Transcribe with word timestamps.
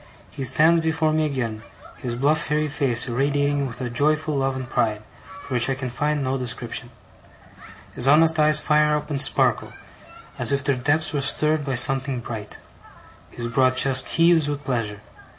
He 0.31 0.43
stands 0.43 0.81
before 0.81 1.13
me 1.13 1.25
again, 1.27 1.61
his 1.97 2.15
bluff 2.15 2.47
hairy 2.47 2.67
face 2.69 3.07
irradiating 3.07 3.67
with 3.67 3.79
a 3.81 3.87
joyful 3.91 4.35
love 4.35 4.55
and 4.55 4.67
pride, 4.67 5.03
for 5.43 5.53
which 5.53 5.69
I 5.69 5.75
can 5.75 5.91
find 5.91 6.23
no 6.23 6.39
description. 6.39 6.89
His 7.93 8.07
honest 8.07 8.39
eyes 8.39 8.57
fire 8.59 8.95
up, 8.95 9.11
and 9.11 9.21
sparkle, 9.21 9.73
as 10.39 10.51
if 10.51 10.63
their 10.63 10.75
depths 10.75 11.13
were 11.13 11.21
stirred 11.21 11.63
by 11.65 11.75
something 11.75 12.19
bright. 12.19 12.57
His 13.29 13.45
broad 13.45 13.75
chest 13.75 14.09
heaves 14.17 14.47
with 14.47 14.63
pleasure. 14.63 15.01